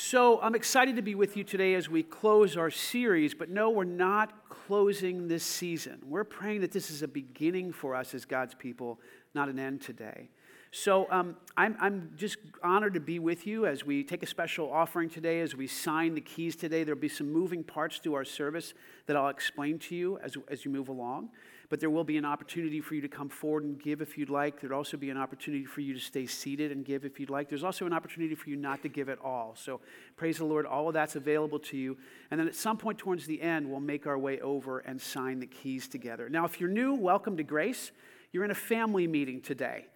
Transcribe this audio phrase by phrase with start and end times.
[0.00, 3.68] So I'm excited to be with you today as we close our series, but no,
[3.70, 5.98] we're not closing this season.
[6.06, 9.00] We're praying that this is a beginning for us as God's people,
[9.34, 10.28] not an end today.
[10.70, 14.72] So um, I'm, I'm just honored to be with you as we take a special
[14.72, 16.84] offering today, as we sign the keys today.
[16.84, 18.74] There'll be some moving parts to our service
[19.06, 21.30] that I'll explain to you as, as you move along.
[21.70, 24.30] But there will be an opportunity for you to come forward and give if you'd
[24.30, 24.60] like.
[24.60, 27.50] There'd also be an opportunity for you to stay seated and give if you'd like.
[27.50, 29.54] There's also an opportunity for you not to give at all.
[29.54, 29.80] So
[30.16, 31.98] praise the Lord, all of that's available to you.
[32.30, 35.40] And then at some point towards the end, we'll make our way over and sign
[35.40, 36.30] the keys together.
[36.30, 37.90] Now, if you're new, welcome to Grace.
[38.32, 39.86] You're in a family meeting today.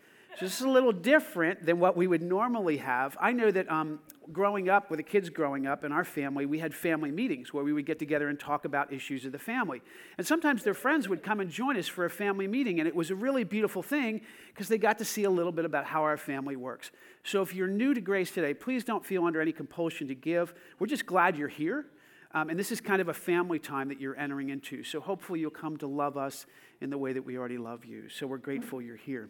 [0.40, 3.16] Is a little different than what we would normally have.
[3.20, 4.00] I know that um,
[4.32, 7.62] growing up, with the kids growing up in our family, we had family meetings where
[7.62, 9.82] we would get together and talk about issues of the family.
[10.18, 12.94] And sometimes their friends would come and join us for a family meeting, and it
[12.94, 16.02] was a really beautiful thing because they got to see a little bit about how
[16.02, 16.90] our family works.
[17.22, 20.54] So if you're new to Grace today, please don't feel under any compulsion to give.
[20.80, 21.86] We're just glad you're here.
[22.34, 24.82] Um, and this is kind of a family time that you're entering into.
[24.82, 26.46] So hopefully you'll come to love us
[26.80, 28.08] in the way that we already love you.
[28.08, 29.28] So we're grateful you're here.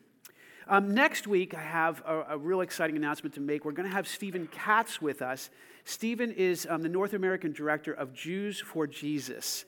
[0.68, 3.64] Um, next week, I have a, a, real exciting announcement to make.
[3.64, 5.50] We're going to have Stephen Katz with us.
[5.84, 9.64] Stephen is um, the North American director of Jews for Jesus.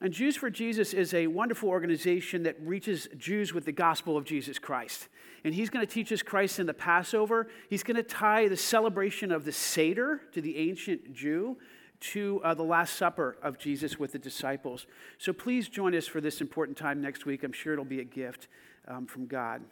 [0.00, 4.24] And Jews for Jesus is a wonderful organization that reaches Jews with the gospel of
[4.24, 5.08] Jesus Christ.
[5.44, 7.48] And he's going to teach us Christ in the Passover.
[7.68, 11.56] He's going to tie the celebration of the Seder to the ancient Jew
[12.00, 14.86] to uh, the Last Supper of Jesus with the disciples.
[15.18, 17.44] So please join us for this important time next week.
[17.44, 18.48] I'm sure it'll be a gift
[18.88, 19.62] um, from God.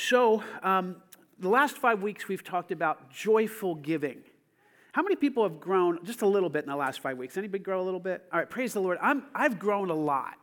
[0.00, 0.94] So, um,
[1.40, 4.18] the last five weeks we've talked about joyful giving.
[4.92, 7.36] How many people have grown just a little bit in the last five weeks?
[7.36, 8.22] Anybody grow a little bit?
[8.32, 8.98] All right, praise the Lord.
[9.02, 10.36] I'm, I've grown a lot.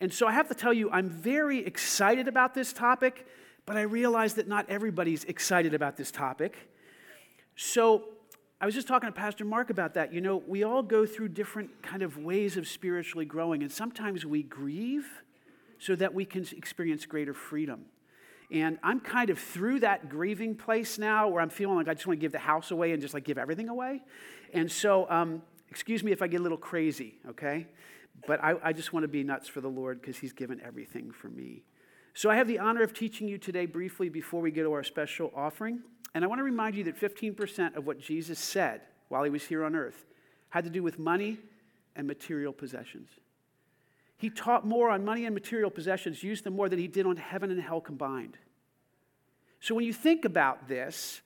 [0.00, 3.26] And so I have to tell you, I'm very excited about this topic,
[3.66, 6.56] but I realize that not everybody's excited about this topic.
[7.54, 8.04] So
[8.62, 10.14] I was just talking to Pastor Mark about that.
[10.14, 14.24] You know, we all go through different kind of ways of spiritually growing, and sometimes
[14.24, 15.06] we grieve
[15.78, 17.84] so that we can experience greater freedom.
[18.50, 22.06] And I'm kind of through that grieving place now where I'm feeling like I just
[22.06, 24.02] want to give the house away and just like give everything away.
[24.52, 27.66] And so, um, excuse me if I get a little crazy, okay?
[28.26, 31.10] But I, I just want to be nuts for the Lord because He's given everything
[31.10, 31.64] for me.
[32.14, 34.84] So I have the honor of teaching you today briefly before we get to our
[34.84, 35.80] special offering.
[36.14, 39.44] And I want to remind you that 15% of what Jesus said while He was
[39.44, 40.06] here on earth
[40.50, 41.38] had to do with money
[41.94, 43.08] and material possessions.
[44.18, 47.16] He taught more on money and material possessions, used them more than he did on
[47.16, 48.38] heaven and hell combined.
[49.60, 51.20] So when you think about this,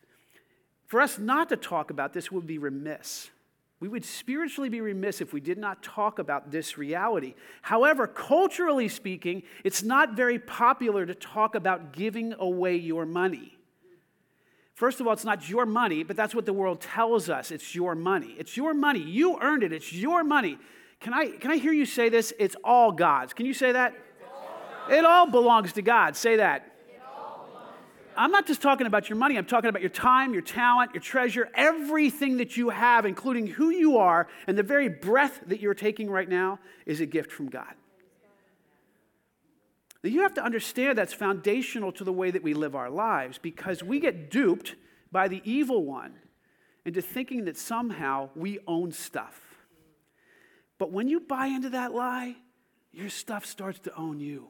[0.87, 3.31] for us not to talk about this would be remiss.
[3.79, 7.35] We would spiritually be remiss if we did not talk about this reality.
[7.63, 13.57] However, culturally speaking, it's not very popular to talk about giving away your money.
[14.75, 17.51] First of all, it's not your money, but that's what the world tells us.
[17.51, 18.35] It's your money.
[18.39, 19.01] It's your money.
[19.01, 19.73] You earned it.
[19.73, 20.59] It's your money.
[21.01, 22.33] Can I, can I hear you say this?
[22.39, 23.33] It's all God's.
[23.33, 23.95] Can you say that?
[24.91, 26.17] It all belongs to God.
[26.17, 26.67] Say that.
[28.17, 31.01] I'm not just talking about your money, I'm talking about your time, your talent, your
[31.01, 35.75] treasure, everything that you have, including who you are, and the very breath that you're
[35.75, 37.73] taking right now is a gift from God.
[40.03, 43.39] Now, you have to understand that's foundational to the way that we live our lives
[43.39, 44.75] because we get duped
[45.13, 46.15] by the evil one
[46.85, 49.50] into thinking that somehow we own stuff.
[50.81, 52.37] But when you buy into that lie,
[52.91, 54.49] your stuff starts to own you.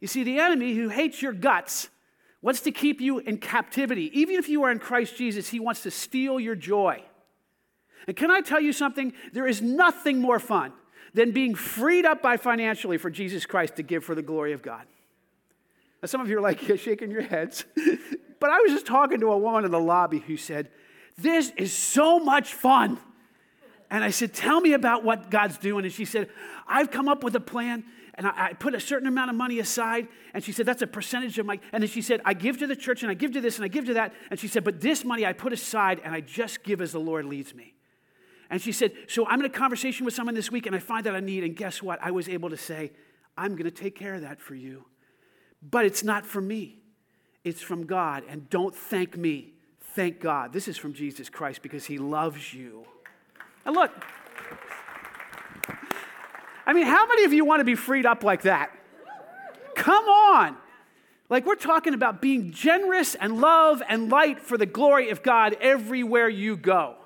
[0.00, 1.88] You see, the enemy who hates your guts
[2.42, 4.10] wants to keep you in captivity.
[4.12, 7.02] Even if you are in Christ Jesus, he wants to steal your joy.
[8.06, 9.14] And can I tell you something?
[9.32, 10.74] There is nothing more fun
[11.14, 14.60] than being freed up by financially for Jesus Christ to give for the glory of
[14.60, 14.84] God.
[16.02, 17.64] Now, some of you are like shaking your heads,
[18.40, 20.68] but I was just talking to a woman in the lobby who said,
[21.16, 22.98] This is so much fun.
[23.90, 25.84] And I said, Tell me about what God's doing.
[25.84, 26.28] And she said,
[26.66, 27.84] I've come up with a plan
[28.14, 30.08] and I, I, put a certain amount of money aside.
[30.34, 31.58] And she said, That's a percentage of my.
[31.72, 33.64] And then she said, I give to the church and I give to this and
[33.64, 34.12] I give to that.
[34.30, 37.00] And she said, But this money I put aside and I just give as the
[37.00, 37.74] Lord leads me.
[38.50, 41.06] And she said, So I'm in a conversation with someone this week and I find
[41.06, 41.44] that I need.
[41.44, 41.98] And guess what?
[42.02, 42.92] I was able to say,
[43.36, 44.84] I'm going to take care of that for you.
[45.62, 46.78] But it's not from me,
[47.44, 48.24] it's from God.
[48.28, 49.54] And don't thank me.
[49.94, 50.52] Thank God.
[50.52, 52.84] This is from Jesus Christ because he loves you.
[53.68, 53.92] And look,
[56.66, 58.70] I mean, how many of you want to be freed up like that?
[59.76, 60.56] Come on.
[61.28, 65.54] Like, we're talking about being generous and love and light for the glory of God
[65.60, 66.96] everywhere you go.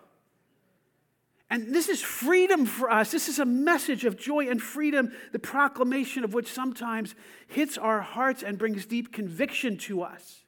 [1.51, 3.11] And this is freedom for us.
[3.11, 7.17] This is a message of joy and freedom, the proclamation of which sometimes
[7.49, 10.45] hits our hearts and brings deep conviction to us.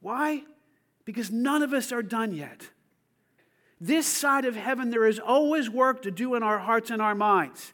[0.00, 0.42] Why?
[1.04, 2.68] because none of us are done yet.
[3.84, 7.16] This side of heaven, there is always work to do in our hearts and our
[7.16, 7.72] minds.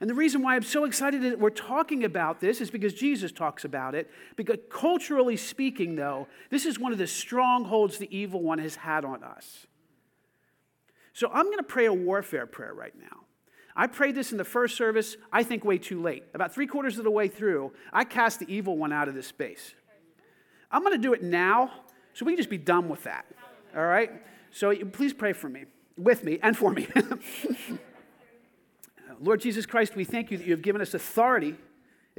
[0.00, 3.30] And the reason why I'm so excited that we're talking about this is because Jesus
[3.30, 4.10] talks about it.
[4.36, 9.04] Because culturally speaking, though, this is one of the strongholds the evil one has had
[9.04, 9.66] on us.
[11.12, 13.24] So I'm going to pray a warfare prayer right now.
[13.76, 16.24] I prayed this in the first service, I think way too late.
[16.32, 19.26] About three quarters of the way through, I cast the evil one out of this
[19.26, 19.74] space.
[20.70, 21.70] I'm going to do it now,
[22.14, 23.26] so we can just be done with that.
[23.76, 24.10] All right?
[24.54, 25.64] So please pray for me,
[25.98, 26.86] with me, and for me.
[29.20, 31.56] Lord Jesus Christ, we thank you that you have given us authority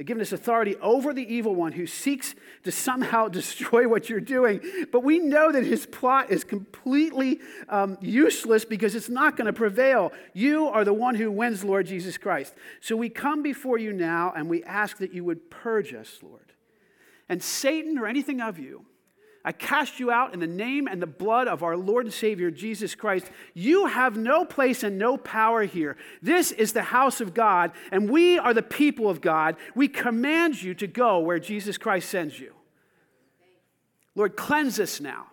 [0.04, 2.34] given us authority over the evil one who seeks
[2.64, 4.60] to somehow destroy what you're doing.
[4.92, 7.40] But we know that his plot is completely
[7.70, 10.12] um, useless because it's not going to prevail.
[10.34, 12.52] You are the one who wins, Lord Jesus Christ.
[12.82, 16.52] So we come before you now and we ask that you would purge us, Lord.
[17.26, 18.84] And Satan or anything of you
[19.46, 22.50] I cast you out in the name and the blood of our Lord and Savior
[22.50, 23.30] Jesus Christ.
[23.54, 25.96] You have no place and no power here.
[26.20, 29.54] This is the house of God, and we are the people of God.
[29.76, 32.54] We command you to go where Jesus Christ sends you.
[34.16, 35.28] Lord, cleanse us now.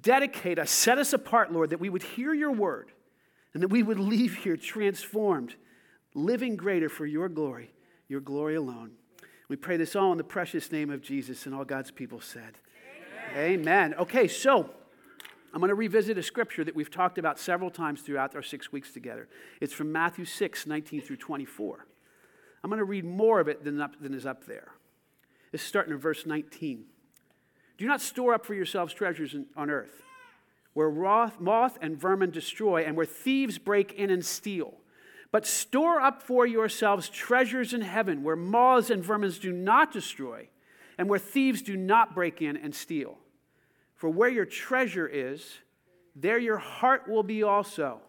[0.00, 2.90] Dedicate us, set us apart, Lord, that we would hear your word
[3.54, 5.54] and that we would leave here transformed,
[6.14, 7.72] living greater for your glory,
[8.08, 8.90] your glory alone.
[9.48, 12.58] We pray this all in the precious name of Jesus, and all God's people said.
[13.36, 13.94] Amen.
[13.94, 14.70] Okay, so
[15.54, 18.72] I'm going to revisit a scripture that we've talked about several times throughout our six
[18.72, 19.28] weeks together.
[19.60, 21.86] It's from Matthew 6, 19 through 24.
[22.64, 24.72] I'm going to read more of it than, up, than is up there.
[25.52, 26.84] It's starting in verse 19.
[27.78, 30.02] Do not store up for yourselves treasures in, on earth,
[30.72, 34.74] where moth and vermin destroy, and where thieves break in and steal.
[35.30, 40.48] But store up for yourselves treasures in heaven, where moths and vermins do not destroy
[41.00, 43.16] and where thieves do not break in and steal.
[43.94, 45.56] For where your treasure is,
[46.14, 48.02] there your heart will be also.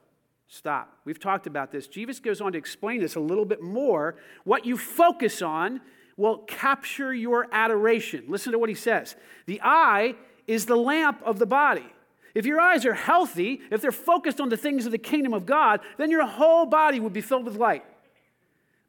[0.49, 0.93] Stop.
[1.05, 1.87] We've talked about this.
[1.87, 4.17] Jesus goes on to explain this a little bit more.
[4.43, 5.79] What you focus on
[6.17, 8.25] will capture your adoration.
[8.27, 9.15] Listen to what he says.
[9.45, 10.15] The eye
[10.45, 11.87] is the lamp of the body.
[12.35, 15.45] If your eyes are healthy, if they're focused on the things of the kingdom of
[15.45, 17.85] God, then your whole body would be filled with light.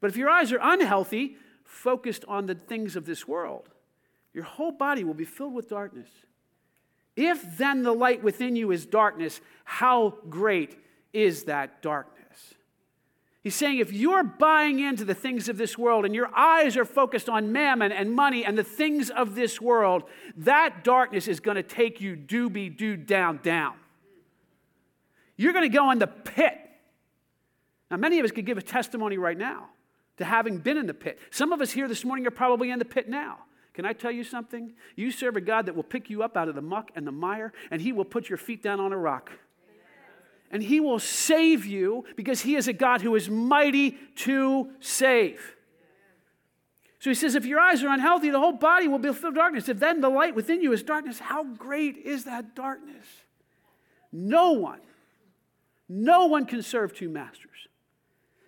[0.01, 3.69] But if your eyes are unhealthy, focused on the things of this world,
[4.35, 6.09] your whole body will be filled with darkness.
[7.17, 10.79] If then the light within you is darkness, how great
[11.13, 12.55] is that darkness?
[13.43, 16.85] He's saying if you're buying into the things of this world and your eyes are
[16.85, 20.05] focused on mammon and money and the things of this world,
[20.37, 23.75] that darkness is going to take you doobie doo down, down.
[25.37, 26.57] You're going to go in the pit.
[27.91, 29.67] Now, many of us could give a testimony right now
[30.19, 31.19] to having been in the pit.
[31.31, 33.39] Some of us here this morning are probably in the pit now.
[33.75, 34.75] Can I tell you something?
[34.97, 37.13] You serve a God that will pick you up out of the muck and the
[37.13, 39.31] mire, and He will put your feet down on a rock.
[40.51, 45.57] And He will save you because He is a God who is mighty to save.
[46.99, 49.35] So He says, if your eyes are unhealthy, the whole body will be filled with
[49.37, 49.69] darkness.
[49.69, 53.07] If then the light within you is darkness, how great is that darkness?
[54.13, 54.81] No one,
[55.89, 57.51] no one can serve two masters.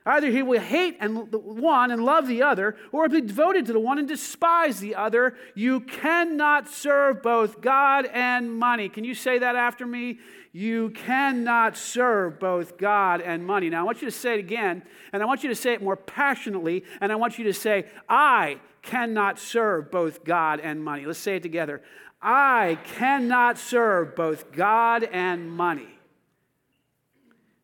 [0.06, 3.80] Either he will hate and one and love the other, or be devoted to the
[3.80, 5.34] one and despise the other.
[5.54, 8.90] You cannot serve both God and money.
[8.90, 10.18] Can you say that after me?
[10.52, 13.70] You cannot serve both God and money.
[13.70, 15.82] Now, I want you to say it again, and I want you to say it
[15.82, 21.06] more passionately, and I want you to say, I cannot serve both God and money.
[21.06, 21.82] Let's say it together.
[22.20, 25.98] I cannot serve both God and money.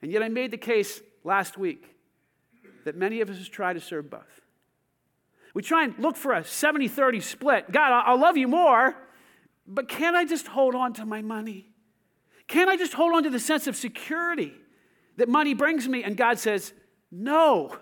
[0.00, 1.89] And yet, I made the case last week
[2.84, 4.40] that many of us try to serve both.
[5.54, 7.72] We try and look for a 70 30 split.
[7.72, 8.94] God, I'll love you more,
[9.66, 11.70] but can't I just hold on to my money?
[12.46, 14.52] Can't I just hold on to the sense of security
[15.16, 16.02] that money brings me?
[16.02, 16.72] And God says,
[17.10, 17.76] No.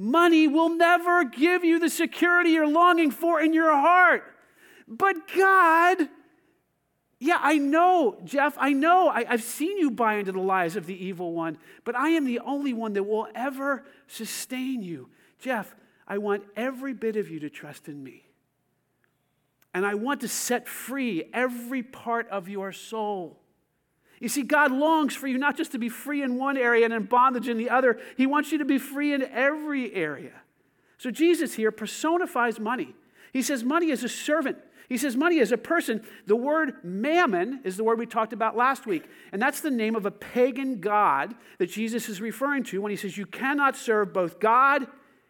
[0.00, 4.22] Money will never give you the security you're longing for in your heart.
[4.86, 6.08] But God
[7.20, 9.08] yeah, I know, Jeff, I know.
[9.08, 12.24] I, have seen you buy into the lies of the evil one, but I am
[12.24, 15.08] the only one that will ever sustain you.
[15.40, 15.74] Jeff,
[16.06, 18.24] I want every bit of you to trust in me.
[19.74, 23.40] And I want to set free every part of your soul.
[24.20, 26.94] You see, God longs for you not just to be free in one area and
[26.94, 30.32] in bondage in the other, He wants you to be free in every area.
[30.98, 32.94] So Jesus here personifies money.
[33.32, 34.58] He says money is a servant
[34.88, 36.02] he says money is a person.
[36.26, 39.04] The word mammon is the word we talked about last week.
[39.32, 42.96] And that's the name of a pagan god that Jesus is referring to when he
[42.96, 44.86] says you cannot serve both God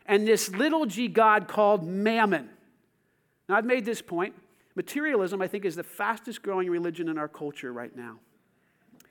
[0.07, 2.49] and this little g god called mammon.
[3.49, 4.35] Now, I've made this point.
[4.77, 8.21] Materialism, I think, is the fastest growing religion in our culture right now.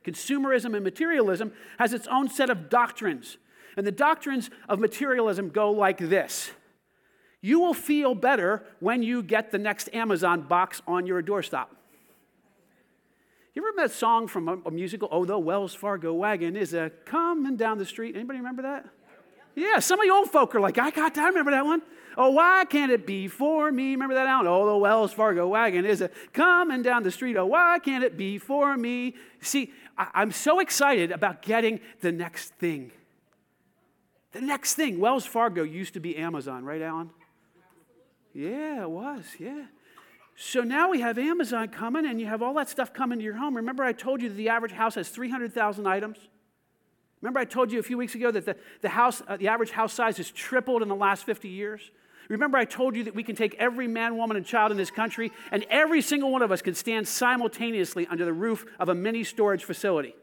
[0.06, 3.38] Consumerism and materialism has its own set of doctrines.
[3.76, 6.52] And the doctrines of materialism go like this
[7.42, 11.68] You will feel better when you get the next Amazon box on your doorstop.
[13.54, 16.74] You ever remember that song from a, a musical, Oh, the Wells Fargo wagon is
[16.74, 18.16] a coming down the street?
[18.16, 18.86] Anybody remember that?
[19.56, 21.24] Yeah, some of you old folk are like, I got that.
[21.24, 21.82] I remember that one.
[22.16, 23.92] Oh, why can't it be for me?
[23.92, 24.46] Remember that out?
[24.46, 27.38] Oh, the Wells Fargo wagon is a coming down the street.
[27.38, 29.16] Oh, why can't it be for me?
[29.42, 32.92] See, I, am so excited about getting the next thing.
[34.32, 35.00] The next thing.
[35.00, 37.10] Wells Fargo used to be Amazon, right, Alan?
[38.38, 39.26] Yeah, it was.
[39.40, 39.66] Yeah.
[40.36, 43.34] So now we have Amazon coming and you have all that stuff coming to your
[43.34, 43.56] home.
[43.56, 46.20] Remember, I told you that the average house has 300,000 items?
[47.20, 49.72] Remember, I told you a few weeks ago that the, the, house, uh, the average
[49.72, 51.90] house size has tripled in the last 50 years?
[52.30, 54.92] Remember, I told you that we can take every man, woman, and child in this
[54.92, 58.94] country, and every single one of us can stand simultaneously under the roof of a
[58.94, 60.14] mini storage facility.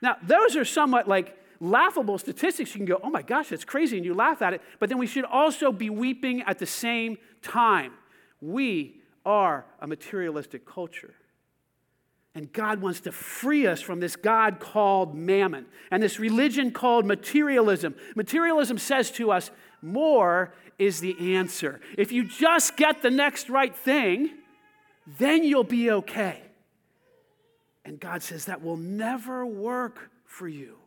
[0.00, 2.74] Now, those are somewhat like laughable statistics.
[2.74, 4.60] You can go, oh my gosh, that's crazy, and you laugh at it.
[4.80, 7.92] But then we should also be weeping at the same time.
[8.40, 11.14] We are a materialistic culture.
[12.34, 17.06] And God wants to free us from this God called mammon and this religion called
[17.06, 17.94] materialism.
[18.16, 19.50] Materialism says to us,
[19.82, 21.80] more is the answer.
[21.96, 24.30] If you just get the next right thing,
[25.18, 26.40] then you'll be okay.
[27.84, 30.78] And God says that will never work for you.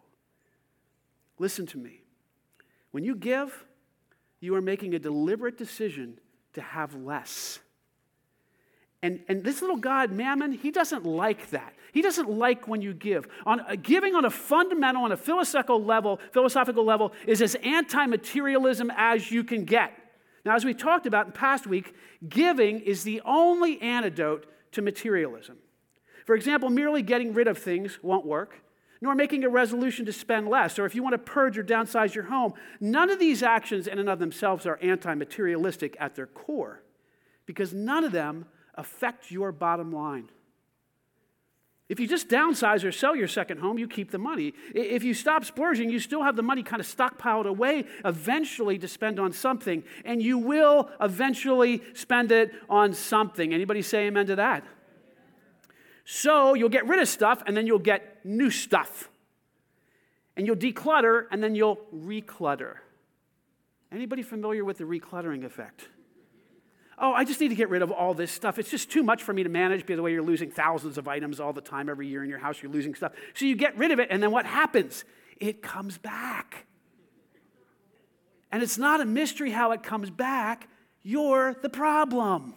[1.37, 2.01] Listen to me.
[2.91, 3.65] When you give,
[4.39, 6.19] you are making a deliberate decision
[6.53, 7.59] to have less.
[9.03, 11.73] And, and this little God, Mammon, he doesn't like that.
[11.91, 13.27] He doesn't like when you give.
[13.45, 18.91] On, uh, giving on a fundamental, on a philosophical level, philosophical level, is as anti-materialism
[18.95, 19.93] as you can get.
[20.43, 21.93] Now, as we talked about in past week,
[22.27, 25.57] giving is the only antidote to materialism.
[26.25, 28.61] For example, merely getting rid of things won't work,
[29.05, 32.15] nor making a resolution to spend less, or if you want to purge or downsize
[32.15, 32.55] your home.
[32.79, 36.81] None of these actions in and of themselves are anti materialistic at their core,
[37.45, 40.29] because none of them affect your bottom line.
[41.87, 44.55] If you just downsize or sell your second home, you keep the money.
[44.73, 48.87] If you stop splurging, you still have the money kind of stockpiled away eventually to
[48.87, 53.53] spend on something, and you will eventually spend it on something.
[53.53, 54.63] Anybody say amen to that?
[56.05, 59.09] So you'll get rid of stuff and then you'll get new stuff.
[60.37, 62.75] And you'll declutter and then you'll reclutter.
[63.91, 65.89] Anybody familiar with the recluttering effect?
[66.97, 68.57] oh, I just need to get rid of all this stuff.
[68.57, 69.85] It's just too much for me to manage.
[69.85, 72.39] By the way, you're losing thousands of items all the time every year in your
[72.39, 72.61] house.
[72.61, 73.11] You're losing stuff.
[73.33, 75.03] So you get rid of it, and then what happens?
[75.37, 76.65] It comes back.
[78.51, 80.69] And it's not a mystery how it comes back.
[81.03, 82.55] You're the problem.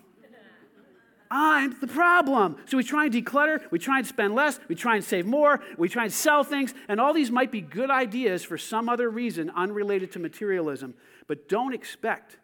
[1.30, 2.56] I'm the problem.
[2.66, 5.60] So we try and declutter, we try and spend less, we try and save more,
[5.76, 9.10] we try and sell things, and all these might be good ideas for some other
[9.10, 10.94] reason unrelated to materialism.
[11.26, 12.38] But don't expect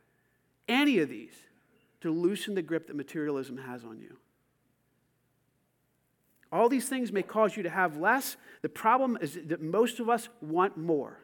[0.69, 1.35] any of these
[2.03, 4.19] to loosen the grip that materialism has on you.
[6.53, 8.37] All these things may cause you to have less.
[8.62, 11.19] The problem is that most of us want more.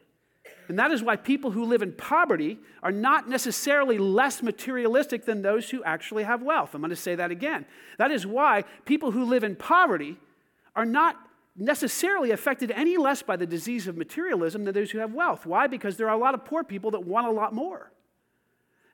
[0.70, 5.42] And that is why people who live in poverty are not necessarily less materialistic than
[5.42, 6.76] those who actually have wealth.
[6.76, 7.66] I'm going to say that again.
[7.98, 10.16] That is why people who live in poverty
[10.76, 11.16] are not
[11.56, 15.44] necessarily affected any less by the disease of materialism than those who have wealth.
[15.44, 15.66] Why?
[15.66, 17.90] Because there are a lot of poor people that want a lot more.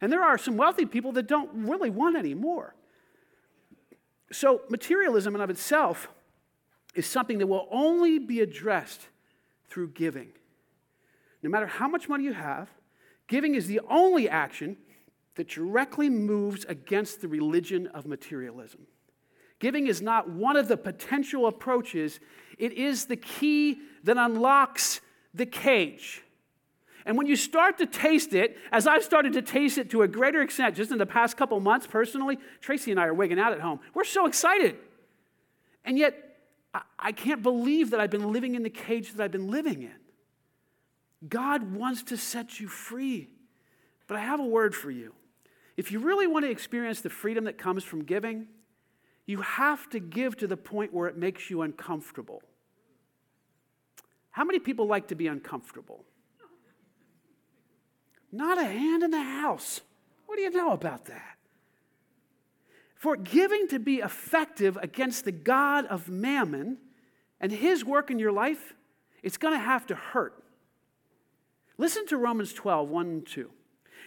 [0.01, 2.75] And there are some wealthy people that don't really want any more.
[4.33, 6.09] So, materialism in of itself
[6.95, 9.09] is something that will only be addressed
[9.69, 10.33] through giving.
[11.43, 12.69] No matter how much money you have,
[13.29, 14.77] giving is the only action
[15.37, 18.87] that directly moves against the religion of materialism.
[19.59, 22.21] Giving is not one of the potential approaches,
[22.59, 25.01] it is the key that unlocks
[25.33, 26.23] the cage.
[27.07, 30.09] And when you start to taste it, as I've started to taste it to a
[30.09, 33.53] greater extent just in the past couple months personally, Tracy and I are wigging out
[33.53, 33.79] at home.
[33.95, 34.77] We're so excited.
[35.85, 36.23] And yet,
[36.99, 39.95] I can't believe that I've been living in the cage that I've been living in.
[41.29, 43.29] God wants to set you free.
[44.07, 45.15] But I have a word for you.
[45.77, 48.49] If you really want to experience the freedom that comes from giving,
[49.27, 52.43] you have to give to the point where it makes you uncomfortable.
[54.31, 56.05] How many people like to be uncomfortable?
[58.31, 59.81] Not a hand in the house.
[60.27, 61.37] What do you know about that?
[62.95, 66.79] For giving to be effective against the God of mammon
[67.41, 68.75] and his work in your life,
[69.23, 70.43] it's going to have to hurt.
[71.79, 73.51] Listen to Romans 12, 1 and 2.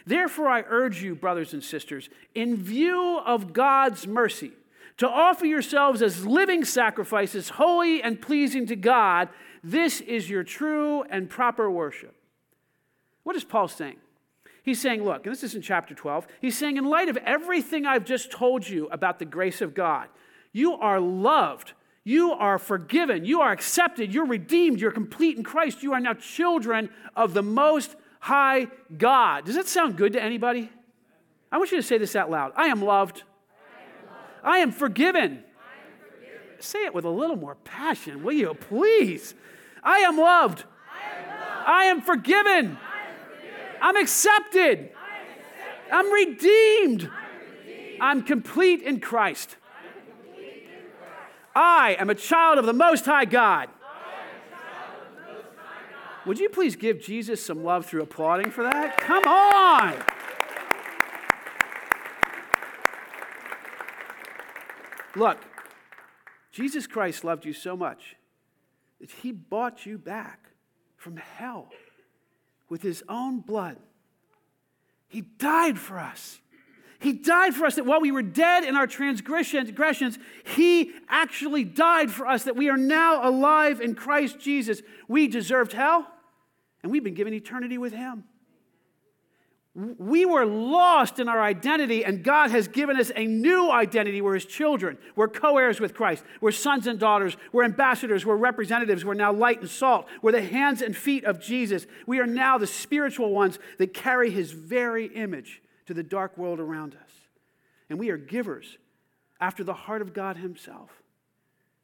[0.06, 4.52] Therefore, I urge you, brothers and sisters, in view of God's mercy,
[4.96, 9.28] to offer yourselves as living sacrifices, holy and pleasing to God.
[9.62, 12.14] This is your true and proper worship.
[13.22, 13.96] What is Paul saying?
[14.62, 17.86] He's saying, look, and this is in chapter 12, he's saying, in light of everything
[17.86, 20.08] I've just told you about the grace of God,
[20.52, 21.72] you are loved,
[22.04, 26.14] you are forgiven, you are accepted, you're redeemed, you're complete in Christ, you are now
[26.14, 29.44] children of the Most High God.
[29.44, 30.70] Does that sound good to anybody?
[31.52, 33.22] I want you to say this out loud I am loved,
[34.42, 35.44] I am, forgiven.
[36.58, 39.34] Say it with a little more passion, will you, please?
[39.82, 40.64] I am loved.
[41.66, 42.78] I am, forgiven.
[43.80, 44.90] I'm accepted.
[45.90, 47.10] I'm redeemed.
[48.00, 49.56] I'm complete in Christ.
[51.62, 53.68] I am a child of the Most High God.
[56.24, 58.96] Would you please give Jesus some love through applauding for that?
[58.96, 59.94] Come on.
[65.14, 65.38] Look,
[66.50, 68.16] Jesus Christ loved you so much
[68.98, 70.48] that he bought you back
[70.96, 71.68] from hell
[72.70, 73.76] with his own blood.
[75.08, 76.40] He died for us.
[77.00, 82.10] He died for us that while we were dead in our transgressions, He actually died
[82.10, 84.82] for us, that we are now alive in Christ Jesus.
[85.08, 86.06] We deserved hell,
[86.82, 88.24] and we've been given eternity with Him.
[89.74, 94.20] We were lost in our identity, and God has given us a new identity.
[94.20, 94.98] We're His children.
[95.16, 96.22] We're co heirs with Christ.
[96.42, 97.34] We're sons and daughters.
[97.50, 98.26] We're ambassadors.
[98.26, 99.06] We're representatives.
[99.06, 100.06] We're now light and salt.
[100.20, 101.86] We're the hands and feet of Jesus.
[102.06, 106.60] We are now the spiritual ones that carry His very image to the dark world
[106.60, 107.10] around us.
[107.88, 108.78] And we are givers
[109.40, 111.02] after the heart of God Himself.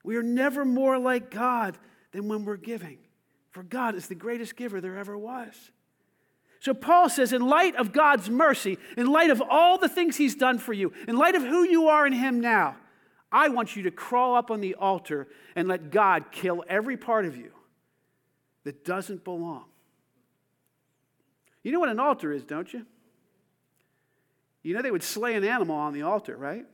[0.05, 1.77] We are never more like God
[2.13, 2.99] than when we're giving,
[3.51, 5.73] for God is the greatest giver there ever was.
[6.61, 10.37] So Paul says, in light of God's mercy, in light of all the things he's
[10.37, 12.77] done for you, in light of who you are in him now,
[13.33, 17.25] I want you to crawl up on the altar and let God kill every part
[17.25, 17.51] of you
[18.63, 19.65] that doesn't belong.
[21.65, 22.87] You know what an altar is, don't you?
[24.67, 26.67] You know they would slay an animal on the altar, right?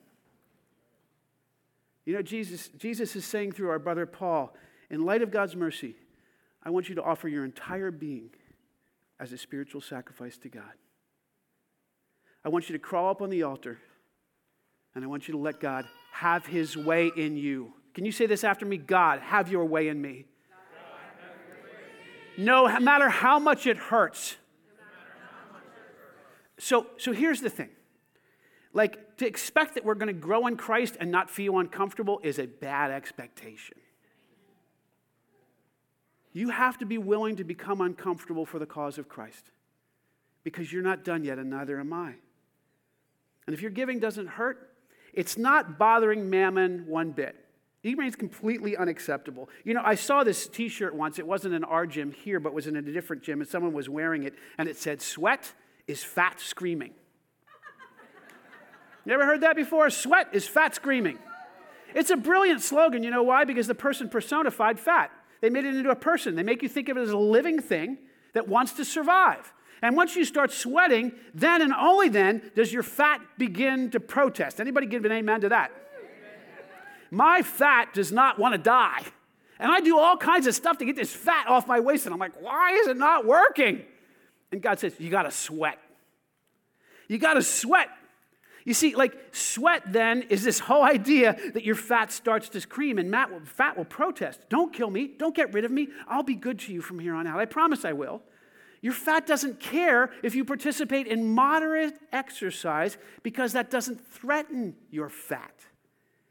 [2.06, 4.56] You know, Jesus, Jesus is saying through our brother Paul,
[4.88, 5.96] in light of God's mercy,
[6.62, 8.30] I want you to offer your entire being
[9.20, 10.72] as a spiritual sacrifice to God.
[12.42, 13.78] I want you to crawl up on the altar
[14.94, 17.74] and I want you to let God have his way in you.
[17.92, 18.78] Can you say this after me?
[18.78, 20.24] God, have your way in me.
[22.38, 24.36] No matter how much it hurts.
[26.58, 27.68] So, so here's the thing.
[28.72, 32.38] Like, to expect that we're going to grow in Christ and not feel uncomfortable is
[32.38, 33.76] a bad expectation.
[36.32, 39.50] You have to be willing to become uncomfortable for the cause of Christ
[40.44, 42.14] because you're not done yet, and neither am I.
[43.46, 44.70] And if your giving doesn't hurt,
[45.12, 47.36] it's not bothering mammon one bit.
[47.82, 49.50] It remains completely unacceptable.
[49.64, 51.18] You know, I saw this t shirt once.
[51.18, 53.88] It wasn't in our gym here, but was in a different gym, and someone was
[53.88, 55.52] wearing it, and it said, Sweat
[55.86, 56.94] is fat screaming.
[59.04, 59.90] You ever heard that before?
[59.90, 61.18] Sweat is fat screaming.
[61.94, 63.02] It's a brilliant slogan.
[63.02, 63.44] You know why?
[63.44, 65.10] Because the person personified fat.
[65.40, 66.36] They made it into a person.
[66.36, 67.98] They make you think of it as a living thing
[68.32, 69.52] that wants to survive.
[69.82, 74.60] And once you start sweating, then and only then does your fat begin to protest.
[74.60, 75.72] Anybody give an amen to that?
[77.10, 79.02] My fat does not want to die.
[79.58, 82.06] And I do all kinds of stuff to get this fat off my waist.
[82.06, 83.82] And I'm like, why is it not working?
[84.50, 85.78] And God says, you got to sweat.
[87.08, 87.88] You got to sweat
[88.64, 92.98] you see, like sweat then is this whole idea that your fat starts to scream
[92.98, 93.12] and
[93.48, 94.48] fat will protest.
[94.48, 95.08] Don't kill me.
[95.08, 95.88] Don't get rid of me.
[96.06, 97.40] I'll be good to you from here on out.
[97.40, 98.22] I promise I will.
[98.80, 105.08] Your fat doesn't care if you participate in moderate exercise because that doesn't threaten your
[105.08, 105.54] fat.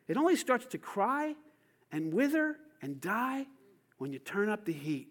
[0.08, 1.36] It only starts to cry
[1.92, 3.48] and wither and die
[3.98, 5.08] when you turn up the heat.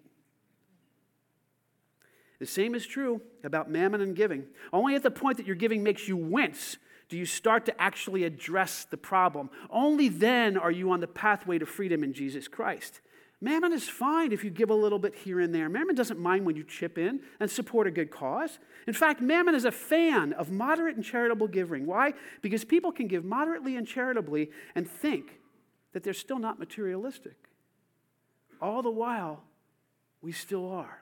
[2.38, 4.46] The same is true about mammon and giving.
[4.72, 6.78] Only at the point that your giving makes you wince
[7.10, 9.50] do you start to actually address the problem.
[9.68, 13.00] Only then are you on the pathway to freedom in Jesus Christ.
[13.40, 15.68] Mammon is fine if you give a little bit here and there.
[15.68, 18.58] Mammon doesn't mind when you chip in and support a good cause.
[18.86, 21.84] In fact, Mammon is a fan of moderate and charitable giving.
[21.84, 22.12] Why?
[22.42, 25.40] Because people can give moderately and charitably and think
[25.92, 27.36] that they're still not materialistic.
[28.60, 29.42] All the while,
[30.22, 31.00] we still are.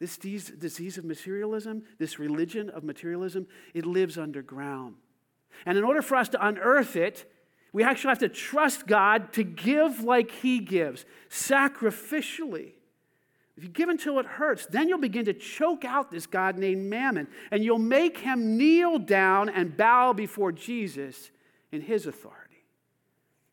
[0.00, 4.96] This disease of materialism, this religion of materialism, it lives underground.
[5.64, 7.30] And in order for us to unearth it,
[7.72, 12.72] we actually have to trust God to give like He gives, sacrificially,
[13.56, 16.90] if you give until it hurts, then you'll begin to choke out this God named
[16.90, 21.30] Mammon, and you'll make him kneel down and bow before Jesus
[21.70, 22.40] in his authority.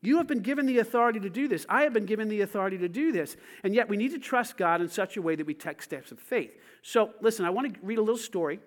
[0.02, 1.64] You have been given the authority to do this.
[1.68, 3.36] I have been given the authority to do this.
[3.62, 6.10] And yet we need to trust God in such a way that we take steps
[6.10, 6.56] of faith.
[6.82, 8.58] So, listen, I want to read a little story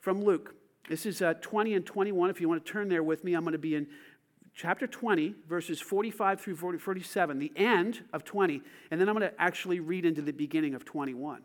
[0.00, 0.54] from Luke.
[0.88, 2.30] This is uh, 20 and 21.
[2.30, 3.86] If you want to turn there with me, I'm going to be in
[4.54, 9.30] chapter 20, verses 45 through 40, 47, the end of 20, and then I'm going
[9.30, 11.42] to actually read into the beginning of 21.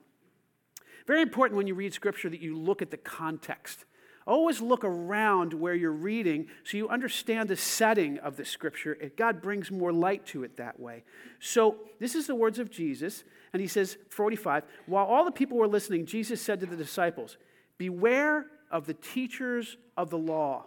[1.05, 3.85] Very important when you read scripture that you look at the context.
[4.25, 8.97] Always look around where you're reading so you understand the setting of the scripture.
[9.17, 11.03] God brings more light to it that way.
[11.39, 15.57] So, this is the words of Jesus, and he says, 45, while all the people
[15.57, 17.37] were listening, Jesus said to the disciples,
[17.77, 20.65] Beware of the teachers of the law.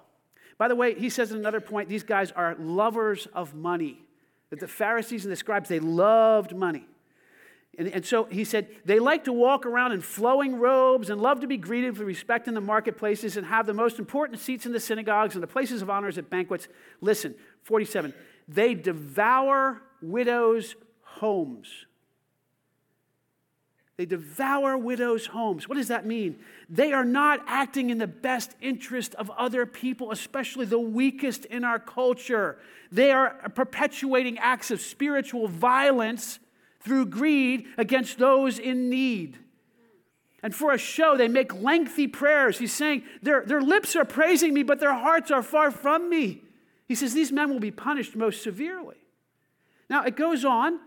[0.58, 4.00] By the way, he says at another point, these guys are lovers of money.
[4.50, 6.86] That the Pharisees and the scribes, they loved money.
[7.78, 11.40] And, and, so he said, they like to walk around in flowing robes and love
[11.40, 14.72] to be greeted with respect in the marketplaces and have the most important seats in
[14.72, 16.68] the synagogues and the places of honors at banquets.
[17.02, 17.34] Listen,
[17.64, 18.14] 47,
[18.48, 21.86] they devour widows' homes.
[23.98, 25.68] They devour widows' homes.
[25.68, 26.38] What does that mean?
[26.68, 31.64] They are not acting in the best interest of other people, especially the weakest in
[31.64, 32.58] our culture.
[32.92, 36.38] They are perpetuating acts of spiritual violence
[36.86, 39.38] through greed against those in need.
[40.42, 42.58] And for a show, they make lengthy prayers.
[42.58, 46.42] He's saying, their, their lips are praising me, but their hearts are far from me.
[46.86, 48.96] He says, These men will be punished most severely.
[49.90, 50.78] Now, it goes on,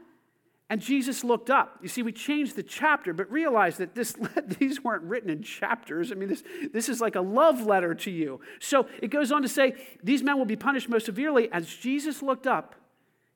[0.70, 1.80] and Jesus looked up.
[1.82, 4.16] You see, we changed the chapter, but realized that this,
[4.60, 6.14] these weren't written in chapters.
[6.14, 8.40] I mean, this, this is like a love letter to you.
[8.62, 11.52] So it goes on to say, These men will be punished most severely.
[11.52, 12.76] As Jesus looked up,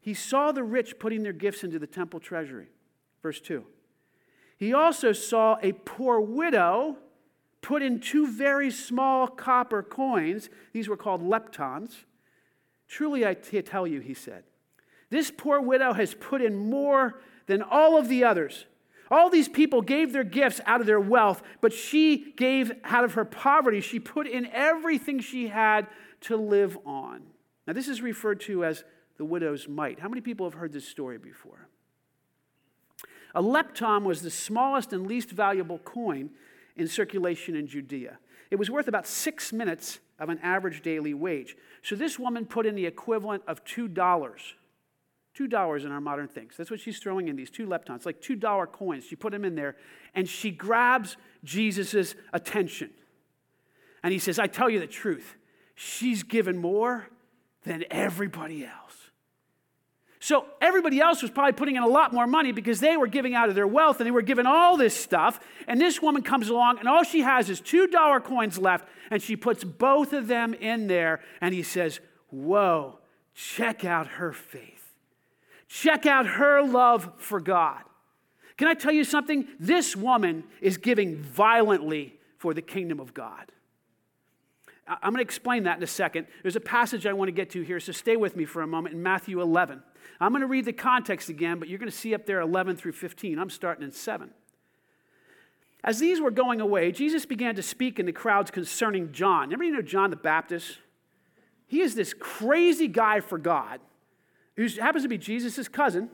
[0.03, 2.67] he saw the rich putting their gifts into the temple treasury.
[3.21, 3.63] Verse 2.
[4.57, 6.97] He also saw a poor widow
[7.61, 10.49] put in two very small copper coins.
[10.73, 12.03] These were called leptons.
[12.89, 14.43] Truly, I tell you, he said,
[15.09, 18.65] this poor widow has put in more than all of the others.
[19.09, 23.13] All these people gave their gifts out of their wealth, but she gave out of
[23.13, 23.79] her poverty.
[23.79, 25.87] She put in everything she had
[26.21, 27.21] to live on.
[27.65, 28.83] Now, this is referred to as
[29.17, 29.99] the widow's mite.
[29.99, 31.67] How many people have heard this story before?
[33.35, 36.29] A lepton was the smallest and least valuable coin
[36.75, 38.19] in circulation in Judea.
[38.51, 41.55] It was worth about six minutes of an average daily wage.
[41.81, 43.93] So this woman put in the equivalent of $2.
[45.35, 46.53] $2 in our modern things.
[46.55, 49.05] That's what she's throwing in these two leptons, like $2 coins.
[49.05, 49.75] She put them in there
[50.13, 52.91] and she grabs Jesus' attention.
[54.03, 55.35] And he says, I tell you the truth,
[55.73, 57.07] she's given more
[57.63, 58.82] than everybody else.
[60.23, 63.35] So everybody else was probably putting in a lot more money because they were giving
[63.35, 65.37] out of their wealth and they were given all this stuff.
[65.67, 69.35] And this woman comes along and all she has is $2 coins left and she
[69.35, 72.99] puts both of them in there and he says, Whoa,
[73.35, 74.93] check out her faith.
[75.67, 77.81] Check out her love for God.
[78.55, 79.45] Can I tell you something?
[79.59, 83.51] This woman is giving violently for the kingdom of God.
[84.87, 86.27] I'm going to explain that in a second.
[86.41, 88.67] There's a passage I want to get to here, so stay with me for a
[88.67, 89.81] moment in Matthew 11.
[90.19, 92.75] I'm going to read the context again, but you're going to see up there 11
[92.75, 93.39] through 15.
[93.39, 94.29] I'm starting in 7.
[95.83, 99.51] As these were going away, Jesus began to speak in the crowds concerning John.
[99.51, 100.79] You know John the Baptist?
[101.67, 103.79] He is this crazy guy for God
[104.55, 106.09] who happens to be Jesus' cousin.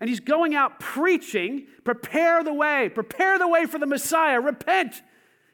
[0.00, 5.02] And he's going out preaching, prepare the way, prepare the way for the Messiah, repent.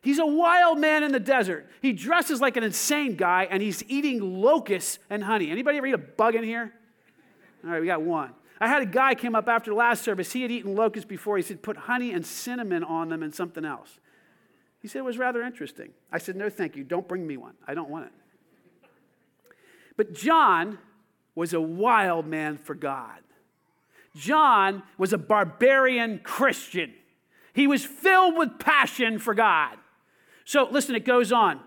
[0.07, 1.69] He's a wild man in the desert.
[1.83, 5.51] He dresses like an insane guy and he's eating locusts and honey.
[5.51, 6.73] Anybody ever eat a bug in here?
[7.65, 8.31] All right, we got one.
[8.61, 10.31] I had a guy came up after last service.
[10.31, 11.39] He had eaten locusts before.
[11.39, 13.99] He said, put honey and cinnamon on them and something else.
[14.79, 15.91] He said it was rather interesting.
[16.13, 16.85] I said, no, thank you.
[16.85, 17.55] Don't bring me one.
[17.67, 18.13] I don't want it.
[19.97, 20.79] But John
[21.35, 23.19] was a wild man for God.
[24.15, 26.95] John was a barbarian Christian.
[27.55, 29.79] He was filled with passion for God.
[30.47, 31.61] So listen, it goes on.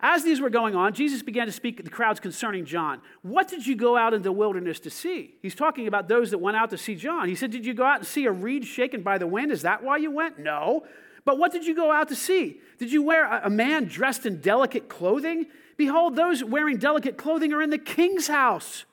[0.00, 3.00] As these were going on, Jesus began to speak to the crowds concerning John.
[3.22, 5.34] What did you go out in the wilderness to see?
[5.40, 7.28] He's talking about those that went out to see John.
[7.28, 9.50] He said, Did you go out and see a reed shaken by the wind?
[9.52, 10.38] Is that why you went?
[10.38, 10.86] No.
[11.24, 12.60] But what did you go out to see?
[12.78, 15.46] Did you wear a man dressed in delicate clothing?
[15.76, 18.84] Behold, those wearing delicate clothing are in the king's house.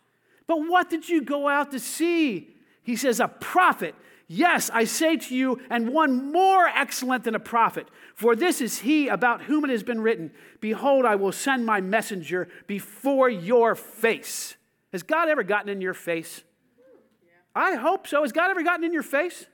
[0.47, 2.55] But what did you go out to see?
[2.83, 3.95] He says, A prophet
[4.33, 7.89] Yes, I say to you, and one more excellent than a prophet.
[8.15, 11.81] For this is he about whom it has been written Behold, I will send my
[11.81, 14.55] messenger before your face.
[14.93, 16.43] Has God ever gotten in your face?
[17.53, 18.21] I hope so.
[18.21, 19.47] Has God ever gotten in your face?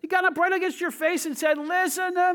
[0.00, 2.34] He got up right against your face and said, Listen to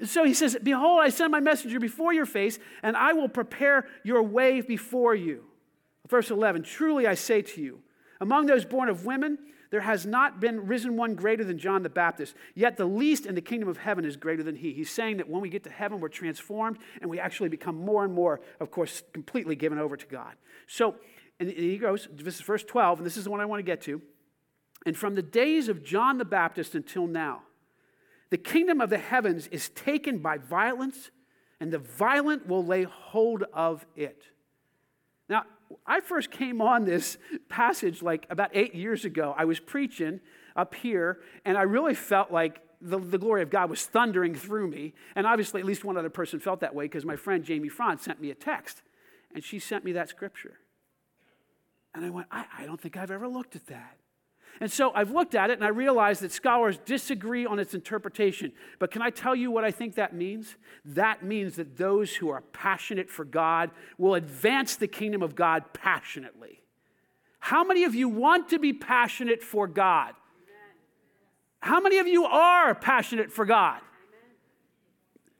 [0.00, 0.04] me.
[0.04, 3.86] So he says, Behold, I send my messenger before your face, and I will prepare
[4.02, 5.44] your way before you.
[6.08, 7.82] Verse 11 Truly I say to you,
[8.20, 9.38] among those born of women,
[9.70, 13.34] there has not been risen one greater than John the Baptist, yet the least in
[13.34, 14.72] the kingdom of heaven is greater than he.
[14.72, 18.04] He's saying that when we get to heaven, we're transformed and we actually become more
[18.04, 20.34] and more, of course, completely given over to God.
[20.66, 20.96] So,
[21.38, 23.64] and he goes, this is verse 12, and this is the one I want to
[23.64, 24.02] get to.
[24.86, 27.42] And from the days of John the Baptist until now,
[28.30, 31.10] the kingdom of the heavens is taken by violence,
[31.60, 34.24] and the violent will lay hold of it.
[35.86, 39.34] I first came on this passage like about eight years ago.
[39.36, 40.20] I was preaching
[40.56, 44.68] up here, and I really felt like the, the glory of God was thundering through
[44.68, 44.94] me.
[45.14, 48.02] And obviously, at least one other person felt that way because my friend Jamie Franz
[48.02, 48.82] sent me a text,
[49.34, 50.58] and she sent me that scripture.
[51.94, 53.99] And I went, I, I don't think I've ever looked at that.
[54.60, 58.52] And so I've looked at it and I realize that scholars disagree on its interpretation.
[58.78, 60.56] But can I tell you what I think that means?
[60.84, 65.64] That means that those who are passionate for God will advance the kingdom of God
[65.72, 66.60] passionately.
[67.38, 70.14] How many of you want to be passionate for God?
[71.60, 73.80] How many of you are passionate for God?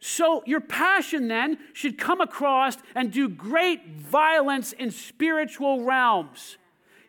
[0.03, 6.57] So, your passion then should come across and do great violence in spiritual realms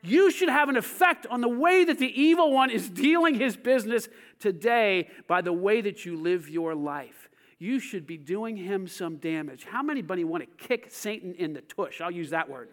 [0.03, 3.55] you should have an effect on the way that the evil one is dealing his
[3.55, 4.09] business
[4.39, 7.29] today by the way that you live your life.
[7.59, 9.65] You should be doing him some damage.
[9.65, 12.01] How many buddy want to kick Satan in the tush?
[12.01, 12.69] I'll use that word.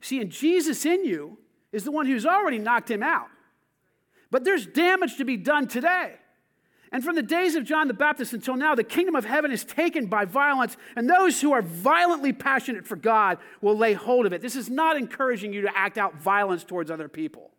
[0.00, 1.38] See, and Jesus in you
[1.72, 3.28] is the one who's already knocked him out.
[4.30, 6.16] But there's damage to be done today.
[6.90, 9.64] And from the days of John the Baptist until now, the kingdom of heaven is
[9.64, 14.32] taken by violence, and those who are violently passionate for God will lay hold of
[14.32, 14.40] it.
[14.40, 17.50] This is not encouraging you to act out violence towards other people.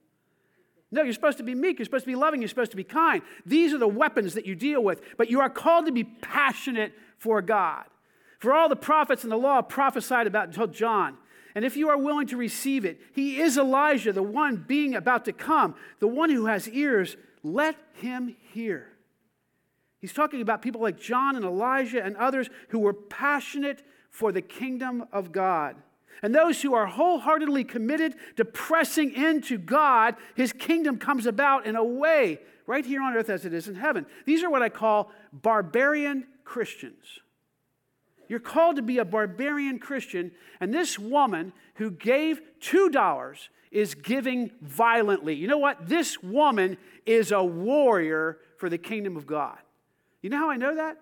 [0.91, 2.83] No, you're supposed to be meek, you're supposed to be loving, you're supposed to be
[2.83, 3.21] kind.
[3.45, 6.93] These are the weapons that you deal with, but you are called to be passionate
[7.17, 7.85] for God.
[8.39, 11.17] For all the prophets and the law prophesied about until John.
[11.53, 15.25] And if you are willing to receive it, he is Elijah, the one being about
[15.25, 18.87] to come, the one who has ears, let him hear.
[19.99, 24.41] He's talking about people like John and Elijah and others who were passionate for the
[24.41, 25.75] kingdom of God.
[26.21, 31.75] And those who are wholeheartedly committed to pressing into God, his kingdom comes about in
[31.75, 34.05] a way right here on earth as it is in heaven.
[34.25, 37.19] These are what I call barbarian Christians.
[38.27, 44.51] You're called to be a barbarian Christian, and this woman who gave $2 is giving
[44.61, 45.35] violently.
[45.35, 45.87] You know what?
[45.87, 49.57] This woman is a warrior for the kingdom of God.
[50.21, 50.97] You know how I know that?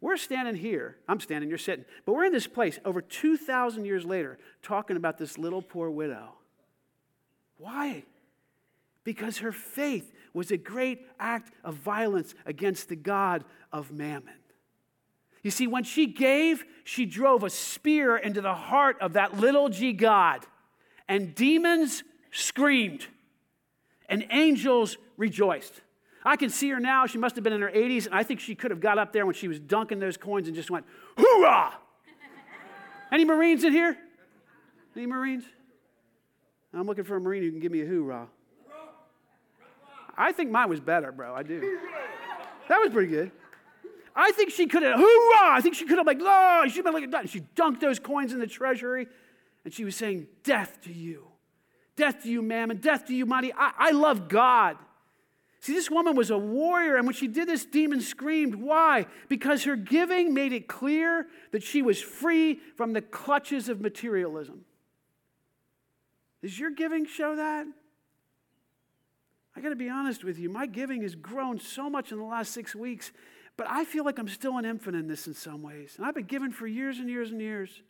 [0.00, 0.96] We're standing here.
[1.08, 1.84] I'm standing, you're sitting.
[2.04, 6.34] But we're in this place over 2,000 years later talking about this little poor widow.
[7.56, 8.04] Why?
[9.02, 14.34] Because her faith was a great act of violence against the God of mammon.
[15.42, 19.68] You see, when she gave, she drove a spear into the heart of that little
[19.68, 20.44] g God,
[21.08, 23.06] and demons screamed,
[24.08, 25.80] and angels rejoiced.
[26.24, 27.06] I can see her now.
[27.06, 29.12] She must have been in her 80s, and I think she could have got up
[29.12, 30.84] there when she was dunking those coins and just went,
[31.16, 31.74] hoorah!
[33.12, 33.96] Any Marines in here?
[34.96, 35.44] Any Marines?
[36.74, 38.26] I'm looking for a Marine who can give me a hoorah.
[40.16, 41.34] I think mine was better, bro.
[41.34, 41.78] I do.
[42.68, 43.30] That was pretty good.
[44.14, 45.52] I think she could have, hoorah!
[45.52, 47.28] I think she could have, like, oh, she'd been like, that.
[47.28, 49.06] she dunked those coins in the treasury,
[49.64, 51.28] and she was saying, Death to you.
[51.94, 52.78] Death to you, mammon.
[52.78, 53.52] Death to you, money.
[53.56, 54.76] I, I love God.
[55.60, 58.54] See, this woman was a warrior, and when she did this, demon screamed.
[58.54, 59.06] Why?
[59.28, 64.64] Because her giving made it clear that she was free from the clutches of materialism.
[66.42, 67.66] Does your giving show that?
[69.56, 70.48] I got to be honest with you.
[70.48, 73.10] My giving has grown so much in the last six weeks,
[73.56, 75.94] but I feel like I'm still an infant in this in some ways.
[75.96, 77.82] And I've been giving for years and years and years.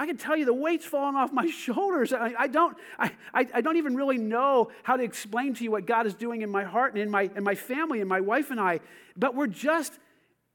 [0.00, 2.14] I can tell you the weight's falling off my shoulders.
[2.14, 5.84] I, I don't, I, I, don't even really know how to explain to you what
[5.84, 8.50] God is doing in my heart and in my, in my family and my wife
[8.50, 8.80] and I.
[9.14, 9.92] But we're just,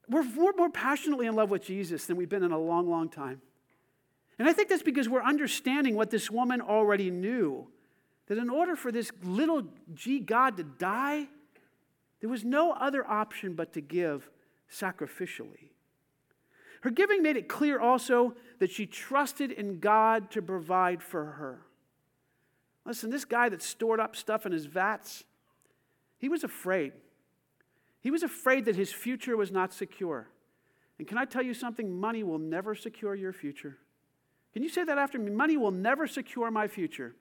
[0.09, 3.07] we're, we're more passionately in love with Jesus than we've been in a long, long
[3.07, 3.39] time.
[4.39, 7.67] And I think that's because we're understanding what this woman already knew
[8.25, 9.61] that in order for this little
[9.93, 11.27] g God to die,
[12.19, 14.27] there was no other option but to give
[14.73, 15.69] sacrificially.
[16.85, 21.61] Her giving made it clear also that she trusted in God to provide for her.
[22.85, 25.23] Listen, this guy that stored up stuff in his vats,
[26.19, 26.93] he was afraid.
[28.01, 30.27] He was afraid that his future was not secure.
[30.99, 31.99] And can I tell you something?
[31.99, 33.79] Money will never secure your future.
[34.53, 35.31] Can you say that after me?
[35.31, 37.15] Money will never secure my future.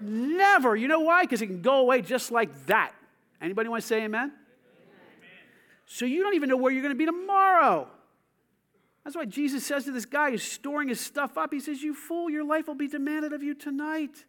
[0.00, 0.76] Never.
[0.76, 1.24] You know why?
[1.24, 2.94] Because it can go away just like that.
[3.38, 4.32] Anybody want to say amen?
[5.86, 7.88] So you don't even know where you're going to be tomorrow.
[9.04, 11.94] That's why Jesus says to this guy who's storing his stuff up, He says, You
[11.94, 14.24] fool, your life will be demanded of you tonight.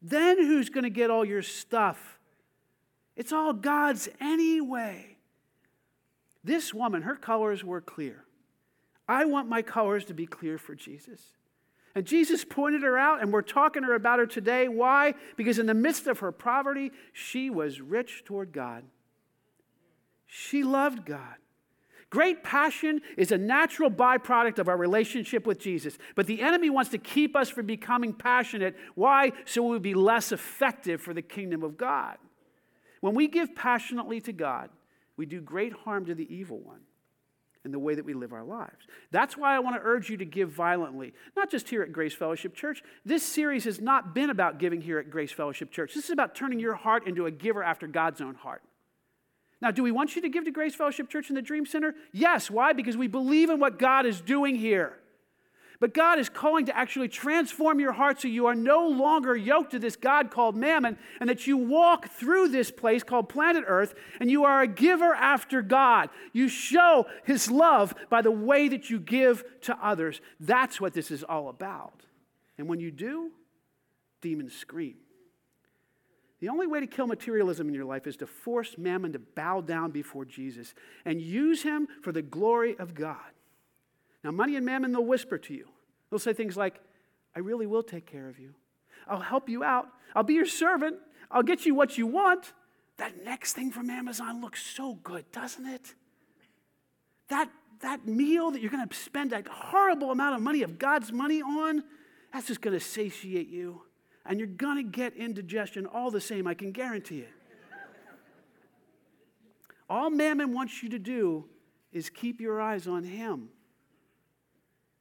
[0.00, 2.18] Then who's going to get all your stuff?
[3.16, 5.16] It's all God's anyway.
[6.44, 8.24] This woman, her colors were clear.
[9.08, 11.20] I want my colors to be clear for Jesus.
[11.94, 14.68] And Jesus pointed her out, and we're talking to her about her today.
[14.68, 15.14] Why?
[15.36, 18.84] Because in the midst of her poverty, she was rich toward God.
[20.26, 21.36] She loved God.
[22.08, 25.98] Great passion is a natural byproduct of our relationship with Jesus.
[26.14, 28.76] But the enemy wants to keep us from becoming passionate.
[28.94, 29.32] Why?
[29.44, 32.16] So we will be less effective for the kingdom of God.
[33.00, 34.70] When we give passionately to God,
[35.16, 36.80] we do great harm to the evil one
[37.64, 38.86] in the way that we live our lives.
[39.10, 42.14] That's why I want to urge you to give violently, not just here at Grace
[42.14, 42.82] Fellowship Church.
[43.04, 45.92] This series has not been about giving here at Grace Fellowship Church.
[45.92, 48.62] This is about turning your heart into a giver after God's own heart.
[49.62, 51.94] Now, do we want you to give to Grace Fellowship Church in the Dream Center?
[52.12, 52.50] Yes.
[52.50, 52.72] Why?
[52.72, 54.98] Because we believe in what God is doing here.
[55.78, 59.72] But God is calling to actually transform your heart so you are no longer yoked
[59.72, 63.94] to this God called mammon and that you walk through this place called planet Earth
[64.20, 66.08] and you are a giver after God.
[66.32, 70.20] You show His love by the way that you give to others.
[70.40, 72.04] That's what this is all about.
[72.56, 73.32] And when you do,
[74.22, 74.96] demons scream.
[76.46, 79.62] The only way to kill materialism in your life is to force mammon to bow
[79.62, 83.16] down before Jesus and use him for the glory of God.
[84.22, 85.66] Now, money and mammon, they'll whisper to you.
[86.08, 86.80] They'll say things like,
[87.34, 88.54] I really will take care of you.
[89.08, 89.88] I'll help you out.
[90.14, 90.98] I'll be your servant.
[91.32, 92.52] I'll get you what you want.
[92.98, 95.96] That next thing from Amazon looks so good, doesn't it?
[97.26, 101.10] That, that meal that you're going to spend a horrible amount of money, of God's
[101.10, 101.82] money on,
[102.32, 103.82] that's just going to satiate you
[104.28, 107.30] and you're going to get indigestion all the same, I can guarantee it.
[109.88, 111.44] all mammon wants you to do
[111.92, 113.48] is keep your eyes on him.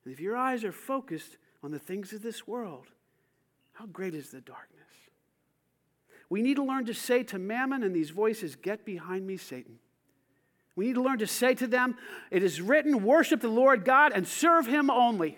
[0.03, 2.85] And if your eyes are focused on the things of this world,
[3.73, 4.71] how great is the darkness?
[6.29, 9.79] We need to learn to say to mammon and these voices, Get behind me, Satan.
[10.75, 11.95] We need to learn to say to them,
[12.31, 15.37] It is written, worship the Lord God and serve him only.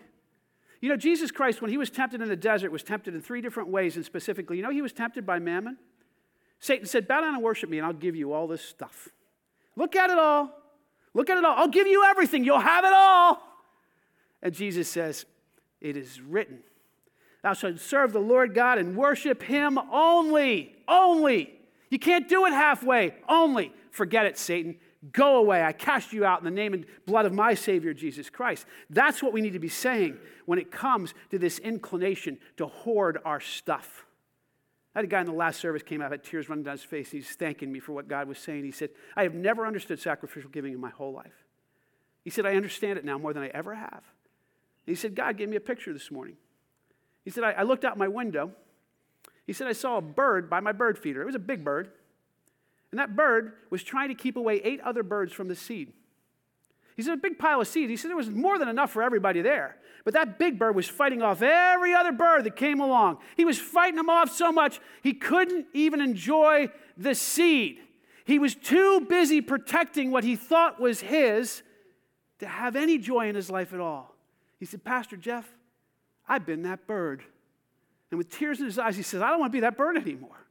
[0.80, 3.42] You know, Jesus Christ, when he was tempted in the desert, was tempted in three
[3.42, 5.78] different ways, and specifically, you know, he was tempted by mammon.
[6.60, 9.10] Satan said, Bow down and worship me, and I'll give you all this stuff.
[9.76, 10.52] Look at it all.
[11.14, 11.56] Look at it all.
[11.58, 12.44] I'll give you everything.
[12.44, 13.42] You'll have it all.
[14.42, 15.26] And Jesus says,
[15.82, 16.60] It is written,
[17.42, 20.76] Thou shalt serve the Lord God and worship him only.
[20.88, 21.54] Only.
[21.90, 23.16] You can't do it halfway.
[23.28, 23.74] Only.
[23.92, 24.78] Forget it, Satan.
[25.12, 25.64] Go away.
[25.64, 28.66] I cast you out in the name and blood of my Savior, Jesus Christ.
[28.90, 33.20] That's what we need to be saying when it comes to this inclination to hoard
[33.24, 34.06] our stuff.
[34.96, 36.84] I had a guy in the last service came out, had tears running down his
[36.84, 37.12] face.
[37.12, 38.64] He's thanking me for what God was saying.
[38.64, 41.46] He said, I have never understood sacrificial giving in my whole life.
[42.24, 44.04] He said, I understand it now more than I ever have.
[44.86, 46.36] he said, God gave me a picture this morning.
[47.24, 48.52] He said, I, I looked out my window.
[49.46, 51.22] He said, I saw a bird by my bird feeder.
[51.22, 51.92] It was a big bird.
[52.92, 55.94] And that bird was trying to keep away eight other birds from the seed.
[56.96, 57.90] He said, a big pile of seeds.
[57.90, 59.78] He said there was more than enough for everybody there.
[60.04, 63.18] But that big bird was fighting off every other bird that came along.
[63.36, 67.80] He was fighting them off so much he couldn't even enjoy the seed.
[68.26, 71.62] He was too busy protecting what he thought was his
[72.40, 74.16] to have any joy in his life at all.
[74.60, 75.48] He said, Pastor Jeff,
[76.28, 77.22] I've been that bird.
[78.10, 79.98] And with tears in his eyes, he says, I don't want to be that bird
[79.98, 80.46] anymore.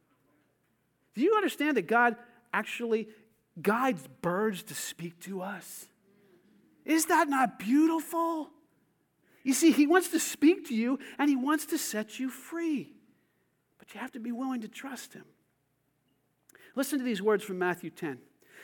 [1.14, 2.16] Do you understand that God
[2.52, 3.08] actually
[3.60, 5.86] guides birds to speak to us?
[6.84, 8.50] Is that not beautiful?
[9.42, 12.92] You see, He wants to speak to you and He wants to set you free.
[13.78, 15.24] But you have to be willing to trust Him.
[16.74, 18.18] Listen to these words from Matthew 10.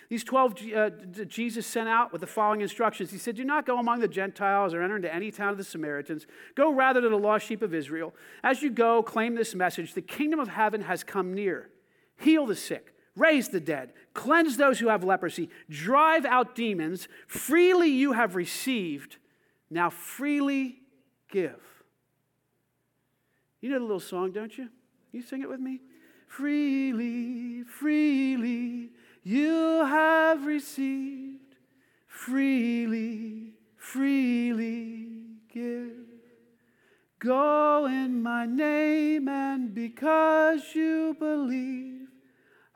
[0.08, 0.90] These 12 uh,
[1.26, 3.10] Jesus sent out with the following instructions.
[3.10, 5.64] He said, Do not go among the Gentiles or enter into any town of the
[5.64, 6.26] Samaritans.
[6.54, 8.14] Go rather to the lost sheep of Israel.
[8.44, 11.70] As you go, claim this message the kingdom of heaven has come near
[12.18, 17.08] heal the sick, raise the dead, cleanse those who have leprosy, drive out demons.
[17.26, 19.16] Freely you have received,
[19.70, 20.78] now freely
[21.30, 21.60] give.
[23.60, 24.68] You know the little song, don't you?
[25.12, 25.80] You sing it with me?
[26.26, 28.90] Freely, freely
[29.22, 31.54] you have received,
[32.08, 35.08] freely, freely
[35.52, 35.92] give.
[37.20, 42.01] Go in my name, and because you believe,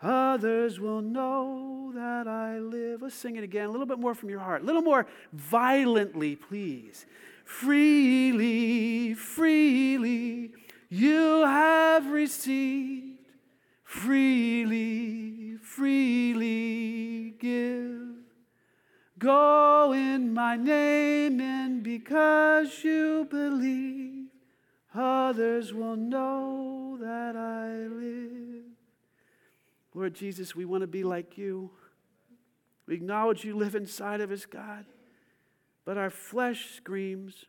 [0.07, 3.03] Others will know that I live.
[3.03, 6.37] Let's sing it again, a little bit more from your heart, a little more violently,
[6.37, 7.07] please.
[7.45, 10.53] Freely, freely,
[10.89, 13.19] you have received,
[13.83, 18.15] freely, freely give.
[19.19, 24.29] Go in my name, and because you believe,
[24.95, 28.66] others will know that I live.
[29.97, 31.71] Lord Jesus, we want to be like you.
[32.87, 34.85] We acknowledge you live inside of us, God,
[35.87, 37.47] but our flesh screams.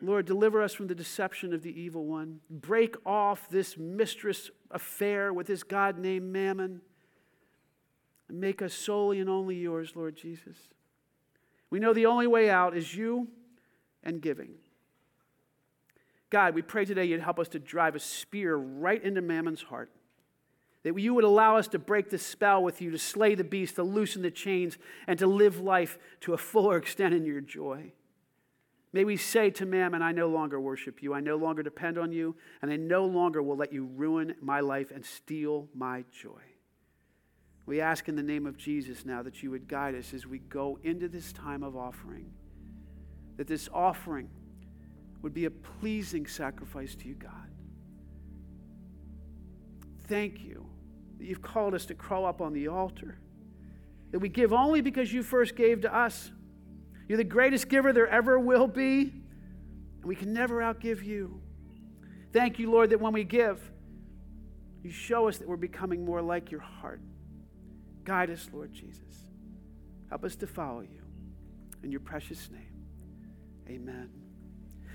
[0.00, 2.38] Lord, deliver us from the deception of the evil one.
[2.48, 6.80] Break off this mistress affair with this God named Mammon.
[8.28, 10.56] And make us solely and only yours, Lord Jesus.
[11.70, 13.26] We know the only way out is you
[14.04, 14.50] and giving.
[16.30, 19.90] God, we pray today you'd help us to drive a spear right into Mammon's heart.
[20.84, 23.76] That you would allow us to break the spell with you, to slay the beast,
[23.76, 24.76] to loosen the chains,
[25.06, 27.92] and to live life to a fuller extent in your joy.
[28.92, 32.12] May we say to Mammon, I no longer worship you, I no longer depend on
[32.12, 36.42] you, and I no longer will let you ruin my life and steal my joy.
[37.66, 40.38] We ask in the name of Jesus now that you would guide us as we
[40.38, 42.30] go into this time of offering,
[43.38, 44.28] that this offering
[45.22, 47.50] would be a pleasing sacrifice to you, God.
[50.06, 50.73] Thank you
[51.18, 53.18] that you've called us to crawl up on the altar,
[54.10, 56.30] that we give only because you first gave to us.
[57.08, 61.40] You're the greatest giver there ever will be, and we can never outgive you.
[62.32, 63.60] Thank you, Lord, that when we give,
[64.82, 67.00] you show us that we're becoming more like your heart.
[68.04, 69.00] Guide us, Lord Jesus.
[70.10, 71.00] Help us to follow you.
[71.82, 72.86] In your precious name,
[73.68, 74.10] amen.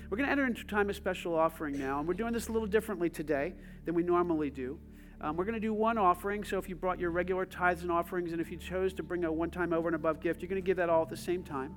[0.08, 2.52] We're going to enter into time of special offering now, and we're doing this a
[2.52, 3.54] little differently today
[3.84, 4.78] than we normally do.
[5.22, 7.92] Um, we're going to do one offering, so if you brought your regular tithes and
[7.92, 10.48] offerings, and if you chose to bring a one time over and above gift, you're
[10.48, 11.74] going to give that all at the same time.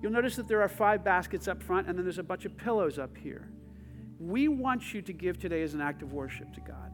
[0.00, 2.56] You'll notice that there are five baskets up front, and then there's a bunch of
[2.56, 3.48] pillows up here.
[4.20, 6.92] We want you to give today as an act of worship to God.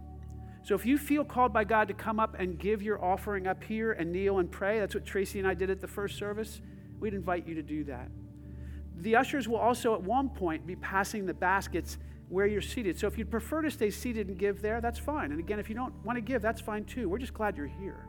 [0.62, 3.62] So if you feel called by God to come up and give your offering up
[3.62, 6.62] here and kneel and pray, that's what Tracy and I did at the first service,
[6.99, 8.09] we'd invite you to do that.
[8.97, 11.99] The ushers will also at one point be passing the baskets
[12.29, 12.99] where you're seated.
[12.99, 15.31] So if you'd prefer to stay seated and give there, that's fine.
[15.31, 17.09] And again, if you don't want to give, that's fine too.
[17.09, 18.05] We're just glad you're here.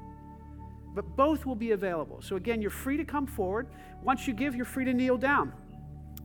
[0.94, 2.22] But both will be available.
[2.22, 3.68] So again, you're free to come forward.
[4.04, 5.54] Once you give, you're free to kneel down.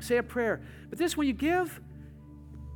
[0.01, 0.63] Say a prayer.
[0.91, 1.81] But this, when you give,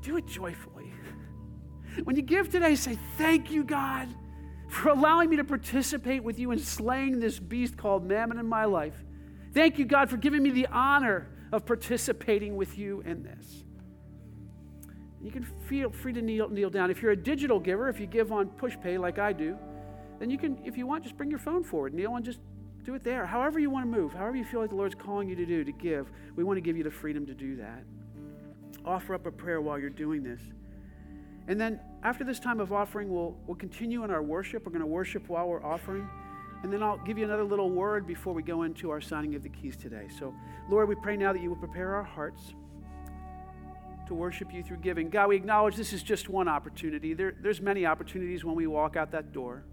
[0.02, 0.84] do it joyfully.
[2.04, 4.06] When you give today, say, Thank you, God,
[4.68, 8.66] for allowing me to participate with you in slaying this beast called mammon in my
[8.66, 8.94] life.
[9.52, 13.64] Thank you, God, for giving me the honor of participating with you in this.
[15.22, 16.90] You can feel free to kneel, kneel down.
[16.90, 19.56] If you're a digital giver, if you give on PushPay like I do,
[20.18, 22.40] then you can, if you want, just bring your phone forward, kneel and just
[22.84, 23.26] do it there.
[23.26, 25.64] However you want to move, however you feel like the Lord's calling you to do,
[25.64, 27.84] to give, we want to give you the freedom to do that.
[28.84, 30.40] Offer up a prayer while you're doing this.
[31.48, 34.66] And then after this time of offering, we'll, we'll continue in our worship.
[34.66, 36.08] We're going to worship while we're offering.
[36.62, 39.42] And then I'll give you another little word before we go into our signing of
[39.42, 40.08] the keys today.
[40.18, 40.34] So,
[40.68, 42.54] Lord, we pray now that you will prepare our hearts
[44.08, 45.10] to worship you through giving.
[45.10, 47.14] God, we acknowledge this is just one opportunity.
[47.14, 49.64] There, there's many opportunities when we walk out that door.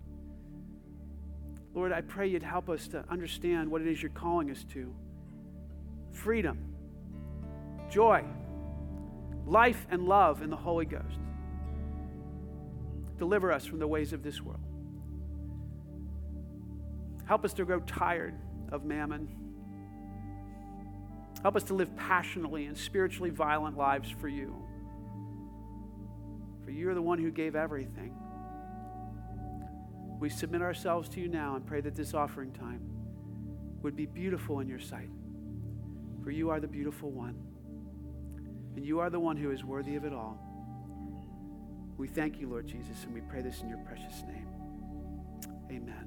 [1.73, 4.93] Lord, I pray you'd help us to understand what it is you're calling us to
[6.11, 6.73] freedom,
[7.89, 8.23] joy,
[9.45, 11.19] life, and love in the Holy Ghost.
[13.17, 14.59] Deliver us from the ways of this world.
[17.25, 18.35] Help us to grow tired
[18.71, 19.29] of mammon
[21.45, 24.55] Help us to live passionately and spiritually violent lives for you.
[26.63, 28.15] For you are the one who gave everything.
[30.19, 32.81] We submit ourselves to you now and pray that this offering time
[33.83, 35.11] would be beautiful in your sight.
[36.23, 37.35] For you are the beautiful one.
[38.75, 40.39] And you are the one who is worthy of it all.
[41.95, 44.47] We thank you, Lord Jesus, and we pray this in your precious name.
[45.69, 46.04] Amen.